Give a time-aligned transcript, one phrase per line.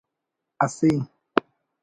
[0.63, 0.91] اسے